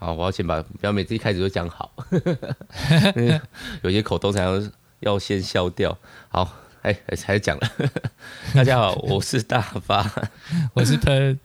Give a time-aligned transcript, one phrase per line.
[0.00, 1.92] 好，我要先把不要每次一开始都讲好，
[3.82, 5.98] 有些口头禅要要先消掉。
[6.28, 6.48] 好，
[6.82, 7.68] 哎，还是讲了。
[8.54, 10.08] 大家好，我是大发，
[10.74, 11.40] 我是喷，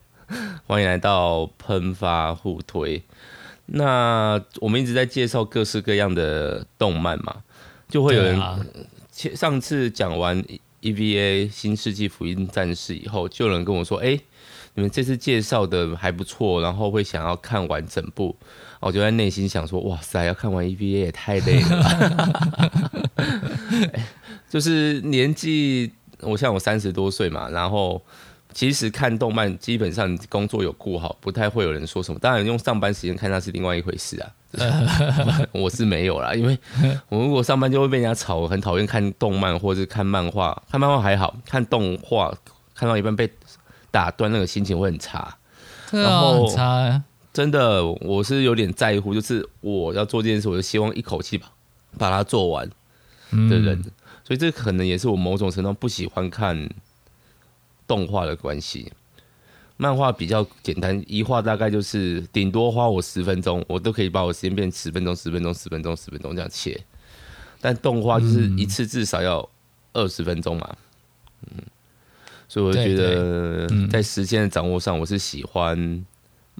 [0.68, 3.02] 欢迎来到喷发互推。
[3.66, 7.38] 那我们一直在介绍各式各样的动漫嘛，
[7.90, 8.40] 就会有人，
[9.36, 10.44] 上次讲完
[10.82, 14.20] EVA 新世纪福音战士以后，就有人跟我说，哎。
[14.76, 18.36] 你们这次介绍的还不错，然后会想要看完整部，
[18.80, 22.72] 我就在内心想说：哇塞，要看完 EVA 也太累了。
[24.50, 25.92] 就是年纪，
[26.22, 28.02] 我像我三十多岁嘛，然后
[28.52, 32.20] 其实看动漫基本上工作有顾好，不太会有人说什么。
[32.20, 34.32] 当然用上班时间看那是另外一回事啊。
[35.54, 36.58] 我是没有啦，因为
[37.10, 40.60] 我如果上班就会被人家吵，很讨厌看动漫或者看漫画。
[40.72, 42.34] 看漫画还好，看动画
[42.74, 43.30] 看到一半被。
[43.94, 45.38] 打断那个心情会很差，
[45.92, 47.04] 对啊，然后很差。
[47.32, 51.48] 真的，我是有点在乎，就是我要做这件事，我就希望一口气把
[52.00, 52.68] 把它做完
[53.32, 53.92] 的人，嗯，
[54.24, 56.68] 所以这可能也是我某种程度不喜欢看
[57.88, 58.92] 动画的关系。
[59.78, 66.84] 漫画比较简单，一画大概就是顶多花我十分钟，我都可以把我时间变十分钟、十分钟、十分钟、十分钟这样切。
[67.62, 69.48] 但动画就是一次至少要
[69.94, 70.76] 二十分钟嘛，
[71.46, 71.64] 嗯。
[72.54, 76.06] 所以我觉得在时间的掌握上，我是喜欢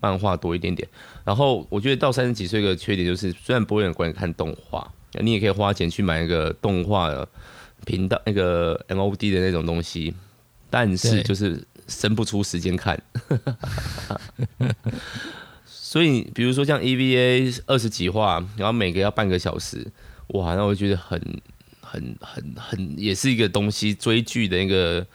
[0.02, 0.90] 漫画多一点点。
[1.24, 4.92] 然后我觉得到三十几岁的缺点就是，虽然不会很关注看动画，
[5.22, 7.12] 你也可以花钱去买一个动画
[7.86, 10.16] 频道，那个 MOD 的那种东西，
[10.68, 13.00] 但是就是生不出时间看。
[15.64, 19.86] 所以比如说像 EVA 二十几话，然后每个要半个小时，
[20.30, 21.22] 哇，那我觉得很
[21.82, 25.06] 很很很，也是一个东西追剧的那个。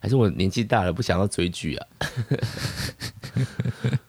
[0.00, 1.86] 还是我年纪大了不想要追剧啊？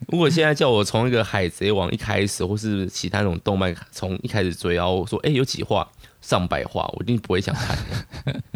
[0.08, 5.88] 如果现在叫我从一个海贼王一开始，或是其他那种动漫从一开始追，然后说哎、有几话
[6.22, 7.78] 上百话，我一定不会想看。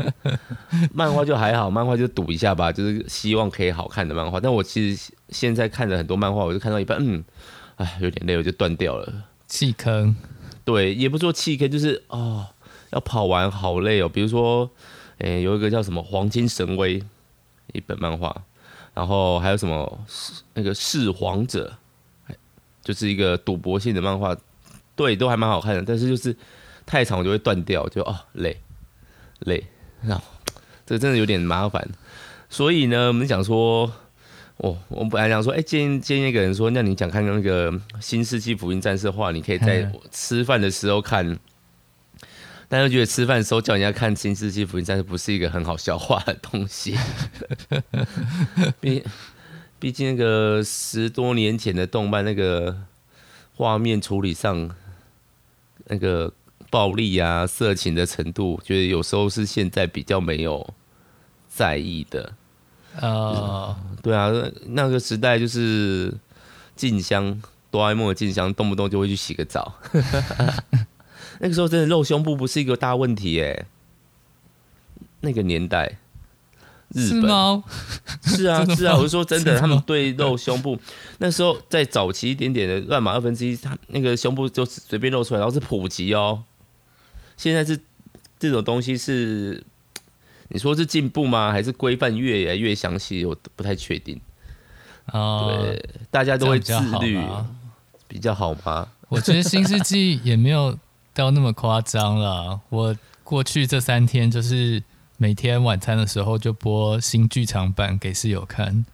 [0.91, 4.39] 漫画就还好，漫画就赌一下吧，就是希望可以好看的漫画。
[4.39, 7.23] 但我其实现在看的很多漫画，我就看到一半，嗯，
[7.75, 9.13] 哎有点累，我就断掉了。
[9.47, 10.15] 弃坑？
[10.65, 12.47] 对，也不说弃坑，就是哦
[12.91, 14.09] 要跑完好累哦。
[14.09, 14.71] 比如说，
[15.19, 16.99] 哎、有一个叫什么《黄金神威》。
[17.73, 18.35] 一本漫画，
[18.93, 20.05] 然后还有什么
[20.53, 21.77] 那个《弑皇者》，
[22.81, 24.35] 就是一个赌博性的漫画，
[24.95, 25.83] 对，都还蛮好看的。
[25.85, 26.35] 但是就是
[26.85, 28.57] 太长，我就会断掉，就哦累
[29.39, 29.63] 累，
[30.01, 30.23] 然后
[30.85, 31.87] 这个真的有点麻烦。
[32.49, 33.91] 所以呢，我们讲说，
[34.57, 41.37] 哦，我本来想说，哎，建议建议那个人说，那你讲看那个《新世纪福音战士》的话，你可以在吃饭的时候看。
[42.67, 46.97] 但是觉得吃饭的时候叫人家看《新世纪福音战士》不是一个很好消化的东西，
[48.81, 49.03] 毕
[49.79, 52.75] 毕竟那个十多年前的动漫，那个
[53.55, 54.69] 画面处理上，
[55.85, 56.33] 那个
[56.69, 60.73] 暴力啊、色情的程度，觉得有时候是现在比较没有
[61.49, 62.33] 在意的。
[63.01, 64.31] 哦、uh...，对啊，
[64.67, 66.13] 那个时代就是
[66.75, 67.41] 静香，
[67.71, 69.73] 哆啦 A 梦的静香，动不动就会去洗个澡。
[71.43, 73.65] 那个时候真的露胸部不是一个大问题耶，
[75.19, 75.97] 那个年代，
[76.87, 77.29] 日本
[78.23, 80.79] 是，是啊 是啊，我是说真的，他们对露胸部，
[81.17, 86.45] 那时候在早期一点点的乱码二分之一，他那个胸部就随便露出来，然后是普及哦。
[87.35, 87.77] 现在是
[88.39, 89.61] 这种东西是，
[90.47, 91.51] 你说是进步吗？
[91.51, 93.25] 还是规范越来越详细？
[93.25, 94.17] 我不太确定。
[95.07, 97.19] 哦，对，大家都会自律，
[98.07, 98.87] 比较好吗？
[99.09, 100.79] 我觉得新世纪也没有。
[101.13, 102.59] 到那么夸张了！
[102.69, 104.81] 我过去这三天就是
[105.17, 108.85] 每天晚餐的时候就播新剧场版给室友看。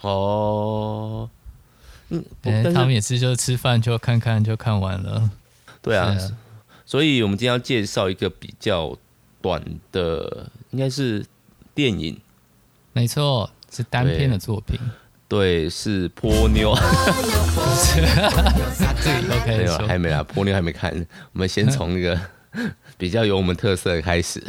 [0.00, 1.28] 哦，
[2.08, 5.30] 嗯，欸、他们也是就吃饭就看看就看完了。
[5.82, 6.18] 对啊，啊，
[6.84, 8.96] 所以我们今天要介绍一个比较
[9.42, 9.62] 短
[9.92, 11.24] 的，应该是
[11.74, 12.18] 电影。
[12.92, 14.78] 没错，是单片的作品。
[15.28, 16.74] 对，是波妞。
[17.76, 20.90] 这个 OK，没有，还没啦，波妞还没看。
[21.32, 22.18] 我们先从那个
[22.96, 24.42] 比较有我们特色的开始。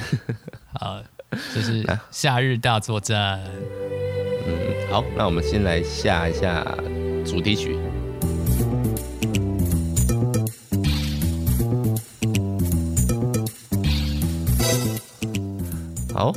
[0.80, 1.02] 好，
[1.54, 3.44] 就是夏日大作战。
[4.48, 6.66] 嗯，好，那我们先来下一下
[7.26, 7.78] 主题曲。
[16.14, 16.34] 好。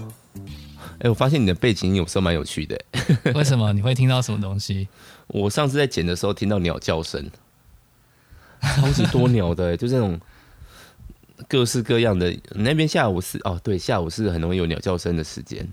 [1.03, 2.79] 哎、欸，我发现你的背景有时候蛮有趣的。
[3.35, 3.73] 为什么？
[3.73, 4.87] 你会听到什么东西？
[5.33, 7.31] 我上次在剪的时候听到鸟叫声，
[8.61, 10.21] 超级多鸟的，就这种
[11.49, 12.37] 各式各样的。
[12.51, 15.67] 那边下午是哦，对，下午是很容易有鸟叫声的时间。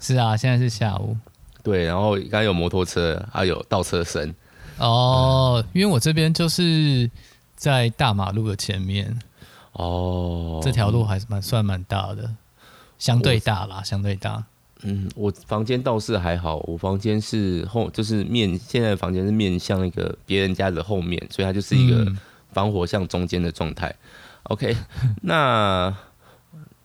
[0.00, 1.16] 是啊，现在是下午。
[1.62, 4.34] 对，然后刚刚有摩托车，还有倒车声。
[4.78, 7.10] 哦，因为我这边就是
[7.54, 9.16] 在大马路的前面。
[9.72, 12.30] 哦，这条路还是蛮算蛮大的，
[12.98, 14.44] 相对大啦，相对大。
[14.82, 22.10] 嗯，我房间倒是还好，我房间是后，就是面现在的房间是面向那个别人家的后面，所以它就是一个
[22.52, 23.88] 防火巷中间的状态。
[23.88, 23.96] 嗯、
[24.52, 24.76] OK，
[25.22, 25.96] 那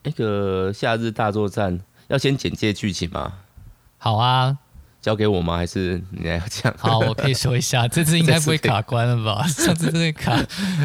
[0.04, 3.34] 那个夏日大作战要先简介剧情吗？
[3.98, 4.58] 好啊。
[5.00, 5.56] 交给我吗？
[5.56, 6.74] 还是你来讲？
[6.78, 9.48] 好，我可以说一下，这次应该 不会卡关了吧？
[9.48, 10.36] 上次真的卡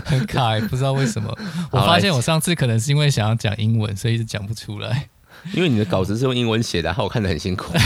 [0.04, 1.36] 很卡，不知道为什么。
[1.72, 5.08] 我发现我上次可能是因为想要讲英文，所以一直讲不出来。
[5.54, 7.72] 因为你的稿子是用英文写的，害我看得很辛苦。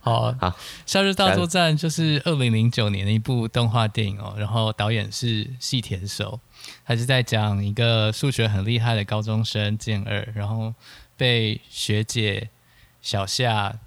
[0.00, 0.50] 好好，
[0.86, 6.40] 《夏日大作战》就是二零零九年的一部动画电影哦，然后导演是细田守，
[6.84, 10.74] 他是在讲一个数学很厉害的高中生健二，然后
[11.16, 12.48] 被学姐
[13.00, 13.78] 小夏。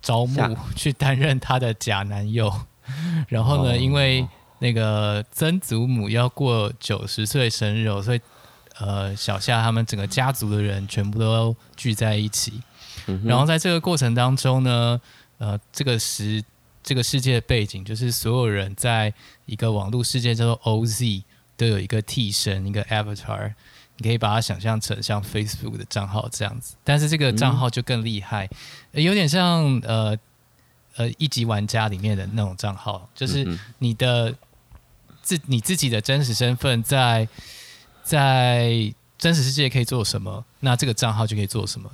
[0.00, 2.50] 招募去担任他的假男友，
[3.28, 4.26] 然后呢，因为
[4.60, 8.20] 那个曾祖母要过九十岁生日，哦所以
[8.78, 12.62] 呃，小夏他们整个家族的人全部都聚在一起。
[13.24, 15.00] 然后在这个过程当中呢，
[15.38, 16.42] 呃，这个时
[16.82, 19.12] 这个世界的背景就是所有人在
[19.46, 21.22] 一个网络世界叫做 OZ
[21.56, 23.54] 都有一个替身，一个 Avatar。
[24.00, 28.48] 你可以把它想象成像 Facebook 的账号这样子，但是这个账号就更厉害，
[28.92, 30.16] 嗯、有点像呃
[30.94, 34.32] 呃一级玩家里面的那种账号，就是你的
[35.20, 37.26] 自你自己的真实身份在
[38.08, 41.90] 在真实世界可以做什么，那这个账号就可以做什么。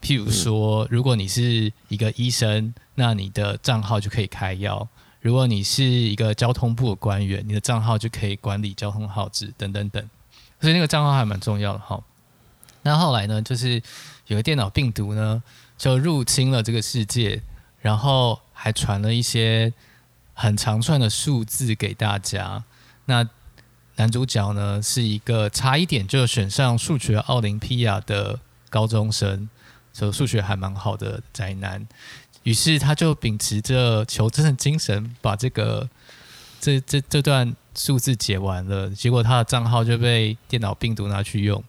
[0.00, 4.86] 譬如说，如果你是一个医生，那你的账号就可以开药；
[5.20, 10.08] 如果你是一个交通部的官员，你的账号就可以管理交通号志等等等。
[10.60, 12.00] 所以那个账号还蛮重要的哈。
[12.82, 13.82] 那后来呢，就是
[14.28, 15.42] 有个电脑病毒呢，
[15.76, 17.42] 就入侵了这个世界，
[17.80, 19.72] 然后还传了一些
[20.34, 22.62] 很长串的数字给大家。
[23.06, 23.28] 那
[23.98, 28.40] 男主角呢，是一个差一点就选上数学奥林匹亚的
[28.70, 29.50] 高中生，
[29.92, 31.86] 就数学还蛮好的宅男。
[32.44, 35.86] 于是他就秉持着求真的精神，把这个
[36.58, 37.54] 这这这段。
[37.74, 41.62] 数字解完了，结果他的账号就被电脑病毒拿去用，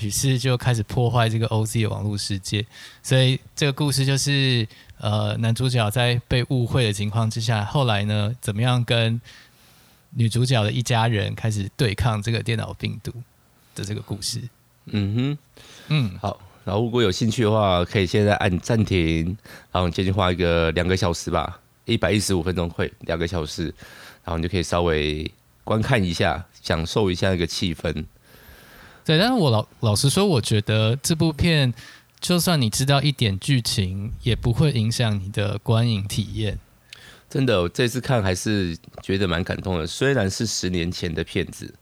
[0.00, 2.66] 于是就开始破坏这个 OZ 的网络世界。
[3.04, 4.66] 所以这个故事就是，
[4.98, 9.20] 呃，男主角在被误会的情况之下，后来呢，怎么样跟
[10.18, 13.12] 女主角的一家人开始对抗这个电脑病毒
[13.76, 14.42] 的这个故事。
[14.86, 15.38] 嗯哼，
[15.90, 16.40] 嗯，好。
[16.64, 19.24] 然后如果有兴趣的话，可以现在按暂停，
[19.70, 23.72] 然后你接近花一个两个小时吧，一百一十五分钟会两个小时。
[24.24, 25.30] 然后你就可以稍微
[25.62, 28.04] 观看一下，享受一下那个气氛。
[29.04, 31.72] 对，但是我老老实说，我觉得这部片
[32.18, 36.58] 就算你知道一点剧情，也不会影响你的观影体验。
[37.28, 41.74] 真的，我这次看还是觉得蛮感动的，虽然是十年前的片子。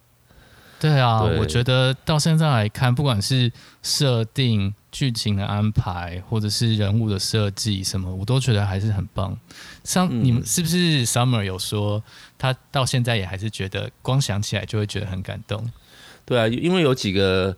[0.79, 3.51] 对啊，对，我觉得到现在来看，不管是
[3.83, 9.39] 设定、剧情的安排，或者是人物的设计什么，我都觉得还是很棒。
[9.85, 12.05] 像你们是不是 Summer 有说，
[12.37, 15.71] 他到现在也还是觉得光想起来就会觉得很感动？
[16.27, 17.57] 对啊，因为有几个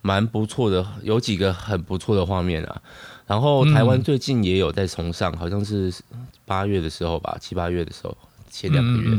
[0.00, 2.80] 蛮不错的，有几个很不错的画面啊。
[3.30, 5.94] 然后台湾最近也有在重上，好像是
[6.44, 8.16] 八月的时候吧，七八月的时候，
[8.50, 9.16] 前两个月，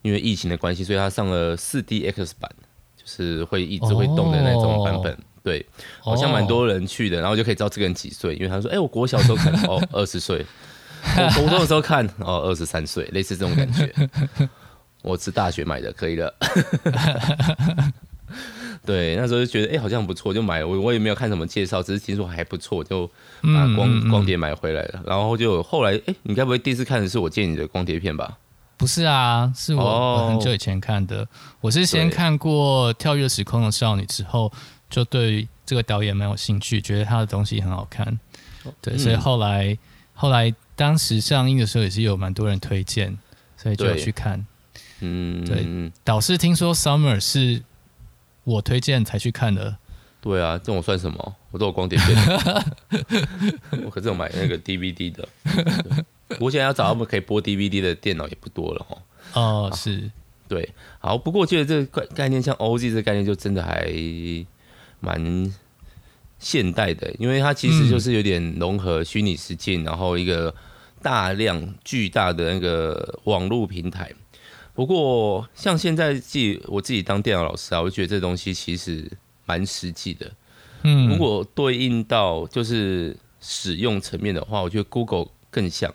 [0.00, 2.50] 因为疫情的关系，所以他上了四 DX 版。
[3.04, 5.66] 就是会一直会动的那种版本，哦、对，
[5.98, 10.46] 好像蛮多人去的，然后就可以知道这个人几岁，因为他说，哎、欸，我国小时候看， 哦，二十岁，
[11.18, 13.92] 我国中的时候看，哦，二十三岁，类似这种感觉。
[15.02, 16.32] 我是大学买的，可以了。
[18.84, 20.66] 对，那时候就觉得，哎、欸，好像不错，就买了。
[20.66, 23.06] 我我也没有看什么介绍，只是听说还不错，就
[23.42, 25.02] 把光嗯嗯嗯光碟买回来了。
[25.06, 28.38] 然后就后来，哎、欸，你该不会第一次看的是我借你的光碟片吧？
[28.76, 31.18] 不是啊，是我很久以前看的。
[31.18, 31.26] Oh,
[31.60, 34.52] 我是先看过《跳跃时空的少女》之后，
[34.90, 38.18] 就对这个导演蛮有兴趣，觉得他的东西很好看。
[38.80, 39.78] 对，嗯、所以后来
[40.14, 43.16] 后来当时上映的时候也是有蛮多人推荐，
[43.56, 44.44] 所以就有去看。
[44.98, 45.64] 嗯，对。
[46.02, 47.62] 导师听说《Summer》是
[48.44, 49.76] 我推荐才去看的。
[50.20, 51.36] 对啊，这种算什么？
[51.50, 52.16] 我都有光碟片，
[53.84, 55.28] 我可是有买那个 DVD 的。
[56.28, 58.98] 不过现在要找他们可以播 DVD 的电脑也不多了哈。
[59.34, 60.08] 哦，是，
[60.48, 61.18] 对，好。
[61.18, 63.92] 不过我觉得这个概概念，像 OZ 这个概念，就真的还
[65.00, 65.52] 蛮
[66.38, 70.54] 现代的，因为它其实就是有点融合虚拟实境，然后一个
[71.02, 74.12] 大量巨大的那个网络平台。
[74.74, 79.10] 不过像现在自己我自己当电脑老师啊，我就觉得这东西其实
[79.44, 80.30] 蛮实际的。
[80.82, 85.92] 嗯，如果对应到就是使用层面的话，我觉得 Google 更像。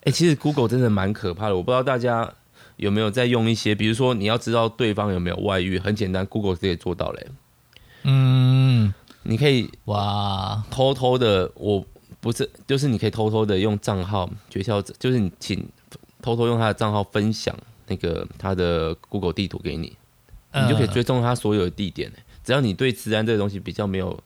[0.00, 2.32] 哎、欸，其实 Google 真的蛮可怕的，我不知道大家
[2.76, 7.26] 有没有在用一些，比如说你要知道对方有没有外遇，很简单，Google 是可以做到嘞。
[8.02, 8.92] 嗯，
[9.22, 11.84] 你可以哇，偷偷的，我
[12.20, 15.66] 不是，就是你可以偷偷的用账号，学校就是你请
[16.22, 17.54] 偷偷用他的账号分享
[17.94, 19.96] 那个他的 Google 地图给你，
[20.52, 22.10] 你就可以追踪他所有的地点。
[22.42, 24.18] 只要你对治安这个东西比较没有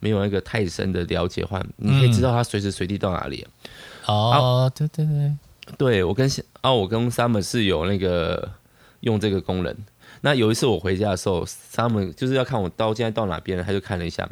[0.00, 3.46] 没有那个太深的了解的话，你可以知道他随时随地到哪里。
[4.06, 5.34] 哦，对对对，
[5.76, 6.28] 对我跟
[6.60, 8.50] 啊，我跟 Summer 是有那个
[9.00, 9.74] 用这个功能。
[10.20, 14.28] 那有一次我回家的时候，Summer 就是要看我到现在到哪边，他就看了一下，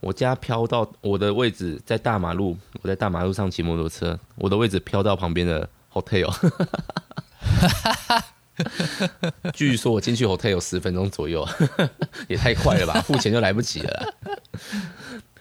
[0.00, 6.30] 我家飘到我的位置在大马路，我在大马路上骑摩托车，我的位置飘到旁边的 hotel。
[9.54, 11.46] 据说我进去 hotel 有十分钟左右，
[12.28, 14.14] 也太快了吧， 付钱就来不及了。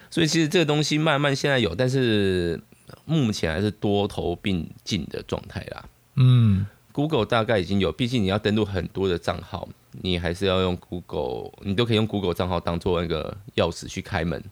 [0.09, 2.59] 所以其实这个东西慢慢现在有，但是
[3.05, 5.85] 目前还是多头并进的状态啦。
[6.15, 9.67] 嗯，Google 大概已经有，毕竟你要登录很多的账号，
[10.01, 14.43] 你还是要用 Google，你都可以用 Google 账号当做那个钥匙去开门。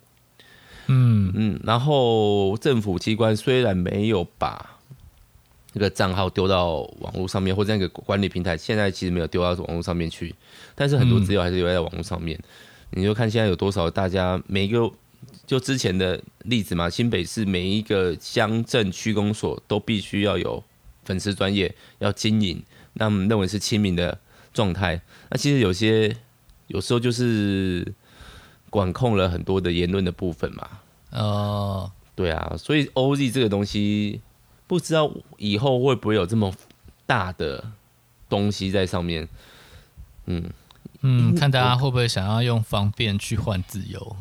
[0.88, 4.77] 嗯嗯，然后政府机关虽然没有把
[5.78, 10.34] 那个账号丢到网络上面，或者那个管理平台，现在其实没有丢到网络上面去，
[10.74, 12.36] 但是很多资料还是留在网络上面。
[12.40, 14.90] 嗯、你就看现在有多少大家每一个，
[15.46, 20.64] 就之前的例子嘛，新北市每一个乡镇区公所都必须要有
[21.06, 22.60] 粉丝专业要经营，
[22.94, 24.18] 那我们认为是亲民的
[24.52, 25.00] 状态。
[25.30, 26.18] 那其实有些
[26.66, 27.94] 有时候就是
[28.72, 30.68] 管控了很多的言论的部分嘛。
[31.12, 34.22] 哦，对啊，所以 OZ 这个东西。
[34.68, 36.54] 不知道以后会不会有这么
[37.06, 37.64] 大的
[38.30, 39.28] 东西在上面？
[40.26, 40.44] 嗯
[41.02, 44.16] 嗯，看大家会不会想要用方便去换自由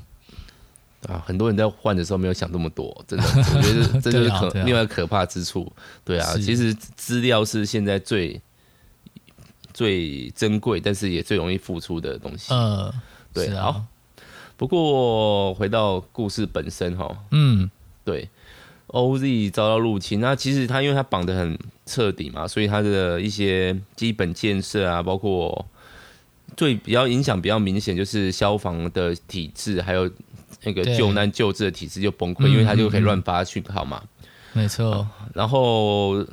[1.09, 1.23] 啊？
[1.27, 5.73] 很多人在换的时候没有想这么多，真的，我觉得 这就是可另外可怕之处。
[6.05, 8.41] 对啊，其实资料是现在最
[9.73, 12.55] 最珍贵，但是也最容易付出的东西。
[12.55, 12.93] 嗯，
[13.33, 13.85] 对，好。
[14.57, 17.71] 不过回到故事本身哈，嗯，
[18.05, 18.29] 对。
[18.97, 25.67] OZ 遭到入侵，那其实它因为它绑得很彻底嘛，所以它的一些基本建设啊，包括
[26.57, 30.11] 最比较影响比较明显就是消防的体制，还有
[30.63, 34.03] 那个救难救治的体制就崩溃，因为它就可以乱发讯号嘛。
[34.55, 36.25] 没错，然后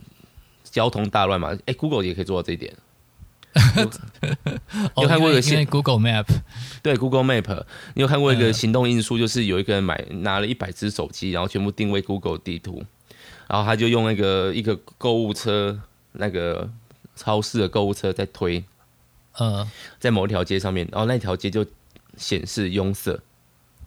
[0.63, 2.74] 交通大乱嘛，哎、欸，Google 也可以做到这一点。
[4.95, 6.25] 你有看过一个新 Google Map？
[6.81, 12.83] 对，Google Map，你有看过一个行动因素，就是有一个人买拿了一百只手机，然后全部定位 Google 地图，
[13.48, 15.79] 然后他就用那个一个购物车，
[16.13, 16.69] 那个
[17.15, 18.63] 超市的购物车在推，
[19.39, 19.69] 嗯，
[20.00, 21.65] 在某一条街上面，然后那条街就
[22.17, 23.19] 显示拥塞。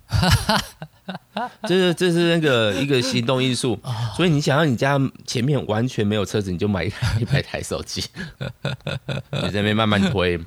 [1.62, 3.78] 这是这是那个一个行动因素，
[4.16, 8.04] 所以你想要你家前面完全没有车子，你就买一台 一百台手机，
[9.30, 10.38] 你在那边慢慢推，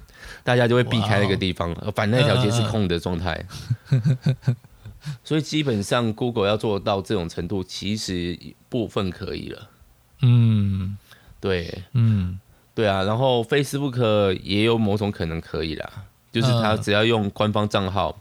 [0.44, 3.46] 大家就会避开那个地方，反正那条街是空的状态。
[5.24, 8.38] 所以基本上 Google 要做到这种程度，其实
[8.68, 9.70] 部分可以了。
[10.22, 10.98] 嗯，
[11.40, 12.38] 对，嗯，
[12.76, 13.04] 对啊。
[13.04, 15.90] 然后 Facebook 也有某种可能可以啦，
[16.34, 18.20] 就是他只要用官方账号。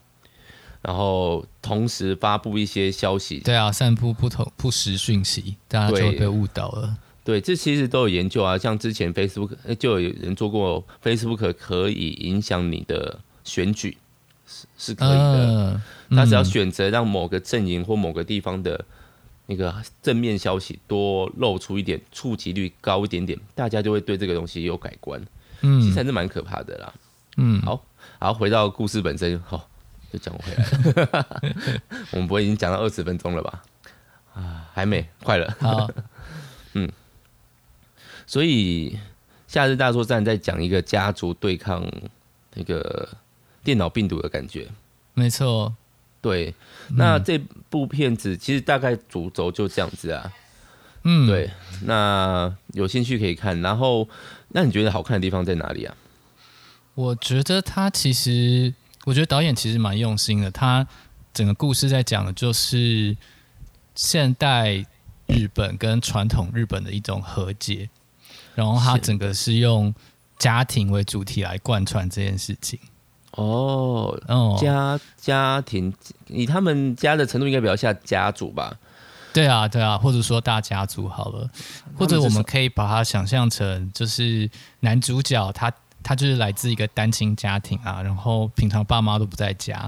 [0.80, 6.96] 然后同时发布一些消息，对啊，散布不同不实讯息，大家就会被误导了。
[7.24, 13.98] 对，这其实都有研究啊，像之前 Facebook 就有人做过，Facebook 可以影响你的选举，
[14.46, 15.80] 是是可以的。
[16.10, 18.82] 他、呃、只要选择让某个阵营或某个地方的
[19.44, 25.20] 那个正面消息多露出一点，触及率高一点点，大家就会对这个东西有改观。
[25.60, 26.94] 嗯，其实还是蛮可怕的啦。
[27.36, 27.84] 嗯，好，
[28.18, 29.68] 好，回到故事本身，好。
[30.12, 30.64] 就讲回来
[31.12, 31.42] 了，
[32.12, 33.62] 我们不会已经讲到二十分钟了吧？
[34.34, 35.56] 啊，还没，快了。
[35.60, 35.90] 好，
[36.74, 36.90] 嗯，
[38.26, 38.98] 所以
[39.46, 41.84] 夏日大作战在讲一个家族对抗
[42.54, 43.08] 那个
[43.62, 44.68] 电脑病毒的感觉。
[45.14, 45.74] 没错，
[46.22, 46.54] 对。
[46.96, 47.36] 那这
[47.68, 50.32] 部片子其实大概主轴就这样子啊。
[51.02, 51.50] 嗯，对。
[51.82, 53.60] 那有兴趣可以看。
[53.60, 54.08] 然后，
[54.48, 55.94] 那你觉得好看的地方在哪里啊？
[56.94, 58.72] 我觉得它其实。
[59.08, 60.86] 我觉得导演其实蛮用心的，他
[61.32, 63.16] 整个故事在讲的就是
[63.94, 64.84] 现代
[65.26, 67.88] 日本跟传统日本的一种和解，
[68.54, 69.94] 然后他整个是用
[70.38, 72.78] 家庭为主题来贯穿这件事情。
[73.30, 75.90] 哦，哦，家家庭
[76.26, 78.76] 以他们家的程度应该比较像家族吧？
[79.32, 81.48] 对啊，对啊，或者说大家族好了，
[81.96, 84.50] 或者我们可以把它想象成就是
[84.80, 85.72] 男主角他。
[86.08, 89.86] 他就是来自一个单亲家庭啊，然后平常爸妈都不在家，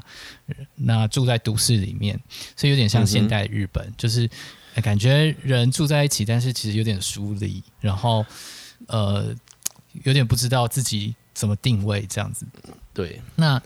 [0.75, 2.21] 那住在都市里面，
[2.55, 4.29] 所以有点像现代日本，嗯、就是
[4.83, 8.23] 感觉人住在一起，但是其实有点疏离，然后
[8.89, 9.35] 呃，
[10.03, 12.45] 有点不知道自己怎么定位这样子。
[12.93, 13.59] 对，那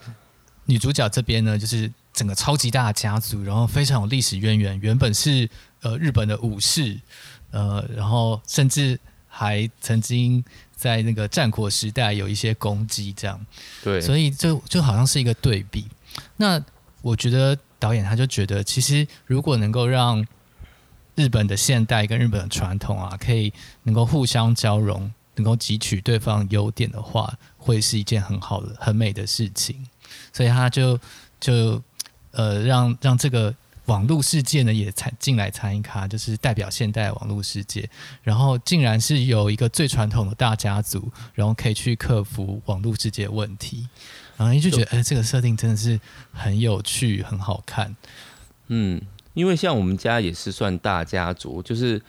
[0.67, 7.01] 女主角这边呢，就是整个超级大的家族，然后非常有历史渊源，原本是呃日本的武士，
[7.51, 8.97] 呃，然后甚至
[9.27, 10.45] 还曾经
[10.75, 13.47] 在那个战国时代有一些攻击，这样。
[13.83, 15.87] 对，所以就就好像是一个对比。
[16.37, 16.63] 那
[17.03, 20.27] 我觉得导演他就觉得，其实如果能够让
[21.15, 23.53] 日本的现代跟日本的传统啊，可以
[23.85, 29.87] 能够互相交融，能够汲取对方优点的话，会是一件很好的、很美的事情。
[30.33, 30.99] 所以他就
[31.39, 31.81] 就
[32.33, 33.55] 呃，让让这个
[33.87, 37.89] 网络世界呢也参进来参一咖，就是代表现代网络世界。
[38.23, 43.89] 然后竟然是有一个最传统的大家族，然后可以去克服网络世界问题。
[44.37, 46.01] 然后你就觉得，哎，这个设定真的是
[46.33, 47.95] 很有趣，很好看。
[48.69, 49.01] 嗯。
[49.35, 52.01] 因为像我们家也是算大家族，就是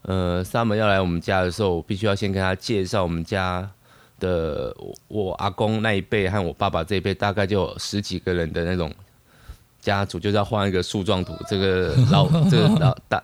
[0.00, 3.70] 呃沙门要来我们家的时候，我必须要先跟他介绍我们家
[4.18, 8.90] 的我，我阿公那一辈和我爸爸这一辈，大概就十几个人的那种
[9.80, 11.34] 家族，就是要画一个树状图。
[11.48, 13.22] 这个老 这个老大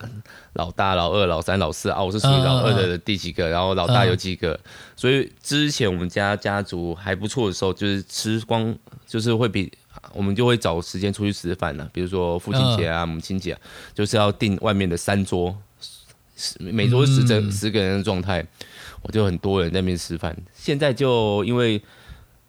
[0.55, 4.59] 老大老二老三老四啊，我是属于老二的第几个，然后老大有几个，
[4.97, 9.73] 所以之前我们家家族还不错的时候，就是吃光就是会比。
[10.13, 13.61] 我们就会找时间出去吃饭呢，比如说父亲节啊、母亲节啊，
[13.93, 15.55] 就是要订外面的三桌，
[16.59, 18.47] 每桌十整十个人的状态，
[19.03, 20.35] 我就很多人在那边吃饭。
[20.55, 21.83] 现在就因为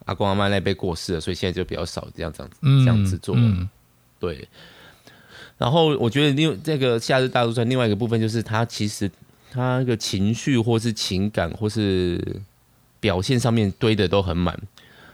[0.05, 3.35] 阿公阿妈那辈过世了，所以现在就比较少这样这样子这样子做。
[4.19, 4.47] 对。
[5.57, 9.09] 然后我觉得另这个夏日大作战另外一个部分就是他其实
[9.51, 12.23] 他那个情绪或是情感或是
[12.99, 14.57] 表现上面堆的都很满。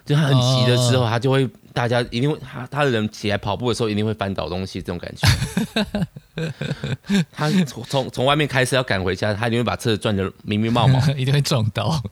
[0.06, 5.26] 就他很急的时候，他就会大家一定会他他的人起来跑步的时候一定会翻倒东西，这种感觉。
[7.32, 7.50] 他
[7.86, 12.04] 从从外面开车要赶回家，他一定会把车子转的明明冒冒， 一定会撞到。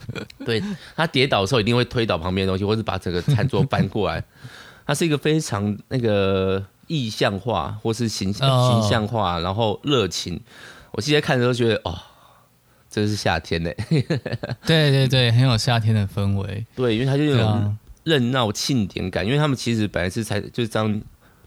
[0.45, 0.63] 对，
[0.95, 4.23] 他跌倒的时候一定会推倒旁边的东西，或是把整个餐桌搬过来。
[4.87, 10.39] 他是一个非常那个意象化或是形象形象化，然后热情。
[10.91, 11.97] 我现在看的时候觉得哦。
[12.93, 13.71] 这是夏天呢，
[14.67, 16.65] 对对对，很有夏天的氛围。
[16.75, 21.01] 对，因为它就有种热闹庆典感，因为他们其实本来是才就是张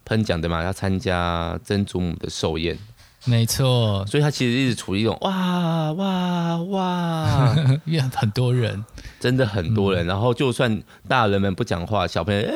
[0.07, 2.79] 喷讲的嘛，要参加曾祖母的寿宴，
[3.27, 4.07] 没错。
[4.07, 7.55] 所以他其实一直处于一种哇哇哇，
[7.85, 8.83] 因为很多人，
[9.21, 10.07] 真的很多人。
[10.07, 12.55] 然后就算大人们不讲话，小朋友哎，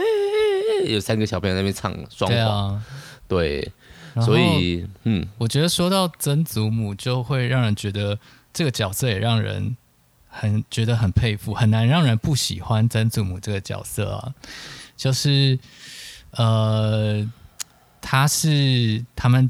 [0.86, 2.82] 有三个小朋友在那边唱双簧，
[3.26, 3.72] 对，
[4.22, 8.18] 所以嗯，我觉得说到曾祖母，就会让人觉得。
[8.50, 9.76] 这个角色也让人
[10.26, 14.34] 很觉得很佩服，很难让人不喜欢曾祖母这个角色啊。
[14.96, 15.56] 就是
[16.32, 17.24] 呃，
[18.00, 19.48] 她是他们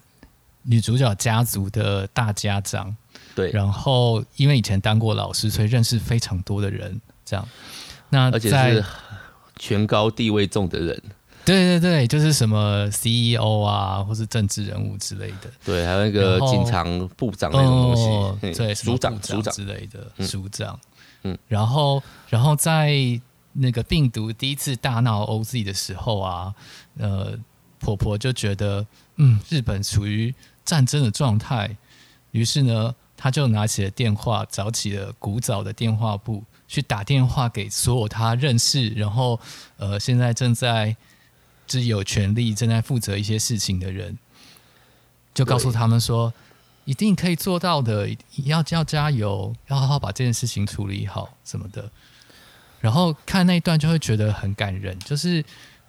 [0.64, 2.94] 女主角家族的大家长，
[3.34, 3.50] 对。
[3.52, 7.48] 然后因为以前当过老师，所以认识非常多的人，这样。
[8.10, 8.84] 那而且是
[9.56, 11.02] 权高地位重的人。
[11.48, 15.50] 对对对，就是什么 CEO 啊，或是政治人物之类的。
[15.64, 16.84] 对，还有那个警察
[17.16, 20.78] 部长那种东西，哦、对，署长、署长之类的署长。
[21.22, 22.92] 嗯，然后，然后在
[23.54, 26.54] 那个病毒第一次大闹 OZ 的时候啊，
[26.98, 27.32] 呃，
[27.80, 30.34] 婆婆就觉得，嗯，日本处于
[30.66, 31.74] 战争的状态，
[32.32, 39.40] 于是呢，她就拿起了电话，找起了古早的电话簿，去打电话给所有她认识，然后，
[39.78, 40.94] 呃，现在正在。
[41.68, 44.16] 是有权利正在负责一些事情的人，
[45.34, 46.32] 就告诉他们说，
[46.84, 48.08] 一定可以做到的，
[48.44, 51.90] 要要加油，要好好把这件事情处理好什么的。
[52.80, 55.44] 然后看那一段就会觉得很感人，就是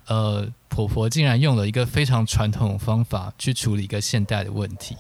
[0.08, 4.98] 呃，婆婆竟然用了一个非常传统的方法去处理一个现代的问题，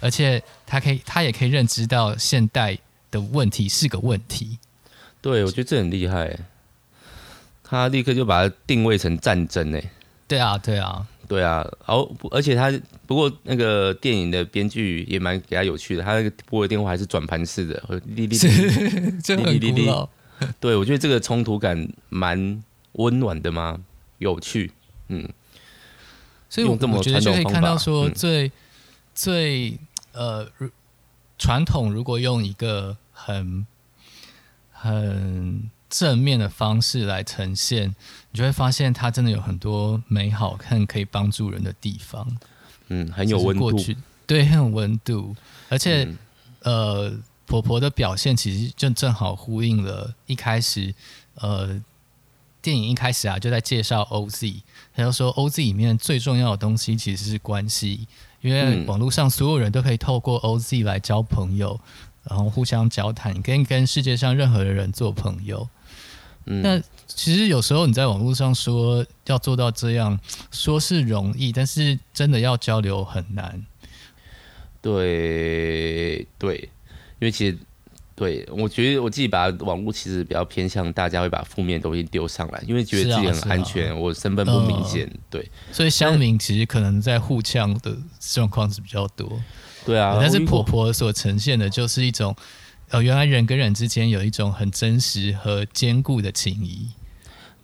[0.00, 2.78] 而且她可以，她也可以认知到现代
[3.10, 4.58] 的问题是个问题。
[5.20, 6.38] 对，我觉得这很厉害，
[7.64, 9.80] 她立刻就把它定位成战争呢。
[10.26, 11.94] 对啊，对啊，对啊，而
[12.30, 12.72] 而且他
[13.06, 17.82] 不过那个电影的编剧也蛮给他有趣的，他那个拨的电话还是转盘式的，
[18.16, 18.48] 滴滴滴，
[19.22, 20.08] 真的很古老。
[20.58, 23.78] 对，我觉得这个冲突感蛮温暖的嘛，
[24.18, 24.72] 有趣，
[25.08, 25.28] 嗯。
[26.48, 28.48] 所以我我觉得就可以看到说最，
[29.14, 29.78] 最最
[30.12, 30.48] 呃
[31.38, 33.66] 传统，如果用一个很
[34.72, 35.70] 很。
[35.96, 37.94] 正面的方式来呈现，
[38.32, 42.26] 你就会发现它真的有很多美好看可以帮助人的地方。
[42.88, 43.78] 嗯，很有温度，
[44.26, 45.36] 对，很有温度。
[45.68, 46.16] 而且，嗯、
[46.62, 47.12] 呃，
[47.46, 50.92] 婆婆的表现其实就正好呼应了一开始，
[51.36, 51.80] 呃，
[52.60, 54.62] 电影一开始啊就在介绍 OZ，
[54.96, 58.08] 他就说 OZ 里面最重要的东西其实是关系，
[58.40, 61.78] 因为网络上所有人都可以透过 OZ 来交朋友，
[62.28, 65.68] 然后互相交谈，跟跟世界上任何的人做朋友。
[66.46, 70.18] 嗯，那其实有时候你在网络上说要做到这样，
[70.50, 73.64] 说是容易，但是真的要交流很难。
[74.82, 76.56] 对对，
[77.18, 77.56] 因为其实
[78.14, 85.06] 对我觉得我自己把网络其实比较偏向大家会把负面东西丢上来，因为觉得自己很安全，啊啊、我身份不明显。
[85.06, 89.40] 呃、对，所以乡民其实可能在互呛的状况是比较多。
[89.86, 92.36] 对啊，但是婆婆所呈现的就是一种。
[92.94, 96.88] 哦，原来人跟人之间有一种很真实和坚固的情谊。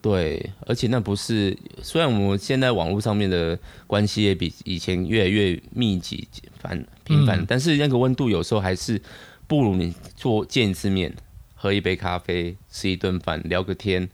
[0.03, 6.27] 对，而且那不是，虽然我们现在网络上面的关系也比以前越来越密集、
[6.59, 9.01] 繁频繁，嗯、但是那个温度有时候还是
[9.47, 11.15] 不如你做见一次面，
[11.55, 14.09] 喝一杯咖啡，吃一顿饭，聊个天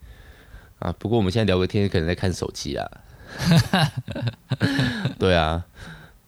[0.81, 0.93] 啊。
[0.99, 2.91] 不过我们现在聊个天，可能在看手机啊。
[5.19, 5.65] 对啊，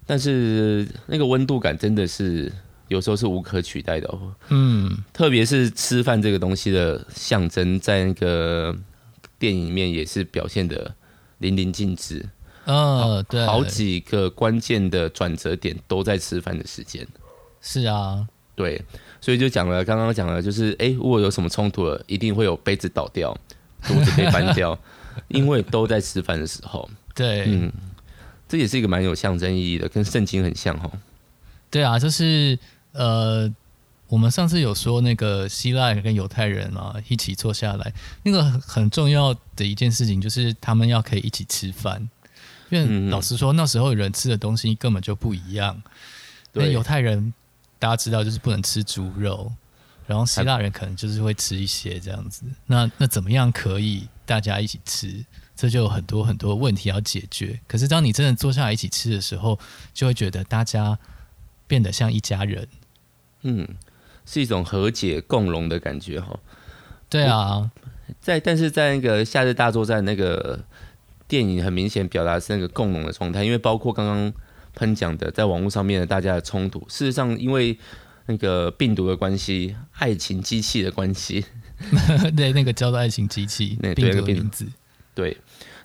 [0.07, 2.51] 但是那个温度感真的是。
[2.89, 8.75] 有时候是无可取代的哦，嗯，特别是吃饭这个东西的象征，在那个
[9.39, 10.95] 电影里面也是表现的
[11.39, 12.27] 淋漓尽致。
[12.65, 17.07] 嗯，对，好几个关键的转折点都在吃饭的时间。
[17.61, 18.83] 是啊，对，
[19.21, 23.37] 所以就讲了，刚刚讲了，就是哎，如果有什么冲突了，一定会有杯子倒掉，
[23.85, 24.79] 桌子被翻掉，
[25.29, 26.89] 因为都在吃饭的时候。
[27.15, 27.73] 对，嗯，
[28.49, 30.91] 这也是一个蛮有象征意义的，跟圣经很像哦。
[31.71, 32.59] 对啊，就是。
[32.99, 33.49] 呃，
[34.09, 37.93] 我们上次有说那个希腊人跟犹太人啊，一起坐下来，
[38.25, 42.09] 那个很重要的一件事情就是他们要可以一起吃饭，
[42.71, 45.81] 因为老实说那时候人吃的东西根本就不一样。
[46.53, 47.33] 那犹太人
[47.79, 49.53] 大家知道就是不能吃猪肉，
[50.09, 52.43] 然后希腊人可能就是会吃一些这样子。
[52.67, 55.25] 那那怎么样可以大家一起吃？
[55.55, 57.61] 这就有很多很多问题要解决。
[57.69, 59.57] 可是当你真的坐下来一起吃的时候，
[59.95, 60.99] 就会觉得大家
[61.69, 62.67] 变得像一家人。
[63.43, 63.67] 嗯，
[64.27, 66.39] 是一种和解共荣的感觉哈。
[67.09, 67.71] 对啊，
[68.21, 70.59] 在但是在那个夏日大作战那个
[71.27, 74.33] 电影，很明显表达是那个共荣的状态，因为包括刚刚
[74.75, 77.79] 喷讲的，在网络上面的大家的冲突，事实上因为
[78.27, 81.45] 那个病毒的关系，爱情机器的关系，
[82.37, 84.67] 对，那个叫做爱情机器， 那病毒的名字，
[85.15, 85.37] 对。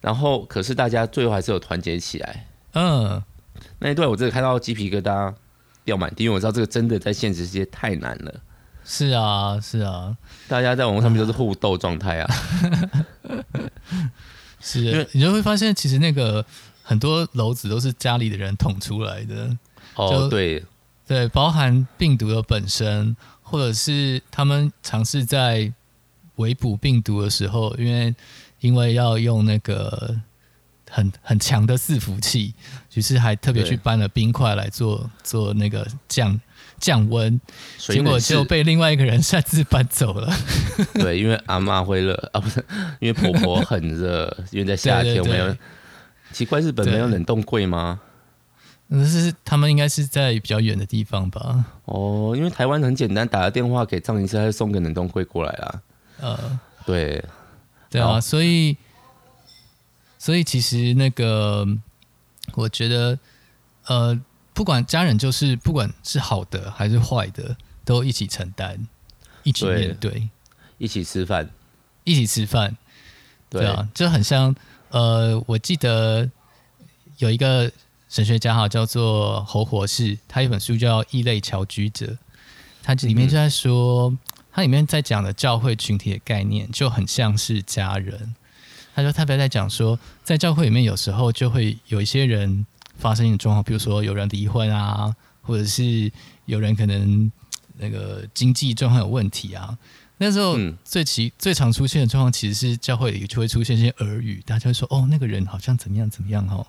[0.01, 2.47] 然后可是大家最后还是有团结起来。
[2.73, 3.23] 嗯，
[3.79, 5.33] 那一段我真的看到鸡皮疙瘩。
[5.83, 8.33] 掉满地，因为我知道这个真的在现实世界太难了。
[8.85, 10.15] 是啊，是啊，
[10.47, 12.35] 大家在网络上面都是互斗状态啊。
[14.59, 16.45] 是，你就会发现，其实那个
[16.81, 19.57] 很多篓子都是家里的人捅出来的。
[19.95, 20.63] 哦，对
[21.07, 25.71] 对，包含病毒的本身，或者是他们尝试在
[26.35, 28.15] 围捕病毒的时候，因为
[28.59, 30.19] 因为要用那个。
[30.93, 32.53] 很很强的伺服器，
[32.93, 36.39] 于是还特别去搬了冰块来做做那个降
[36.79, 37.41] 降温，
[37.79, 40.31] 结果就被另外一个人擅自搬走了。
[40.93, 42.63] 对，因为阿妈会热啊，不是
[42.99, 45.57] 因为婆婆很热，因为在夏天我们有
[46.31, 47.99] 奇怪，日本没有冷冻柜吗？
[48.85, 51.65] 那是他们应该是在比较远的地方吧？
[51.85, 55.81] 哦，因为台湾很简单，打个电话给藏医生，他就送个冷冻柜过来啦。
[56.19, 57.25] 呃，对，
[57.89, 58.77] 对啊，所以。
[60.23, 61.67] 所以其实那个，
[62.53, 63.19] 我觉得，
[63.87, 64.17] 呃，
[64.53, 68.87] 不管家人就是不管是好的还是坏的，都一起承担，
[69.43, 70.29] 一起面对，
[70.77, 71.49] 一起吃饭，
[72.05, 72.77] 一起吃饭，
[73.49, 74.55] 对啊，就很像，
[74.91, 76.31] 呃，我记得
[77.17, 77.69] 有一个
[78.07, 82.05] 神学家哈，叫做侯活士，他有一本书叫《异类侨居者》，
[82.81, 84.17] 他里面就在说，嗯、
[84.53, 88.33] 他里面在讲的教会群体的概念，就很像是家人。
[88.95, 92.65] 他说特别在讲说，在教会里面有时候就会有一些人
[92.97, 96.11] 发生一种状况，比如说有人离婚啊，或者是
[96.45, 97.31] 有人可能
[97.77, 99.77] 那个经济状况有问题啊。
[100.17, 106.65] 那时候最其最常出现的状况，其实是教会里就会出现一些耳语，大家会说：“哦，那个人好像怎么样怎么样哦。”